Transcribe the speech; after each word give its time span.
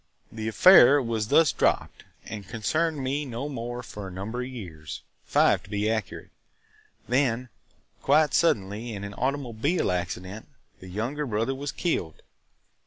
"The 0.31 0.47
affair 0.47 0.99
was 0.99 1.27
thus 1.27 1.51
dropped 1.51 2.05
and 2.25 2.47
concerned 2.47 2.97
me 3.03 3.23
no 3.23 3.47
more 3.47 3.83
for 3.83 4.07
a 4.07 4.11
number 4.11 4.41
of 4.41 4.47
years– 4.47 5.03
five, 5.25 5.61
to 5.61 5.69
be 5.69 5.91
accurate. 5.91 6.31
Then, 7.07 7.49
quite 8.01 8.33
suddenly, 8.33 8.93
in 8.93 9.03
an 9.03 9.13
automobile 9.13 9.91
accident, 9.91 10.47
the 10.79 10.87
younger 10.89 11.27
brother 11.27 11.53
was 11.53 11.71
killed. 11.71 12.23